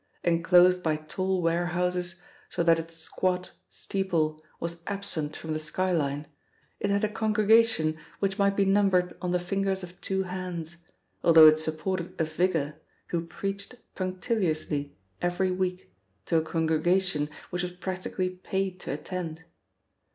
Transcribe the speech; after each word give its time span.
Enclosed 0.23 0.81
by 0.81 0.95
tall 0.95 1.43
warehouses, 1.43 2.15
so 2.49 2.63
that 2.63 2.79
its 2.79 2.95
squat 2.97 3.51
steeple 3.69 4.41
was 4.59 4.81
absent 4.87 5.35
from 5.35 5.53
the 5.53 5.59
sky 5.59 5.91
line, 5.91 6.25
it 6.79 6.89
had 6.89 7.03
a 7.03 7.07
congregation 7.07 7.95
which 8.17 8.39
might 8.39 8.57
be 8.57 8.65
numbered 8.65 9.15
on 9.21 9.29
the 9.29 9.37
fingers 9.37 9.83
of 9.83 10.01
two 10.01 10.23
hands, 10.23 10.77
although 11.23 11.45
it 11.45 11.59
supported 11.59 12.19
a 12.19 12.23
vicar 12.23 12.81
who 13.09 13.23
preached 13.27 13.75
punctiliously 13.93 14.97
every 15.21 15.51
week 15.51 15.93
to 16.25 16.35
a 16.35 16.41
congregation 16.41 17.29
which 17.51 17.61
was 17.61 17.73
practically 17.73 18.27
paid 18.31 18.79
to 18.79 18.91
attend. 18.91 19.43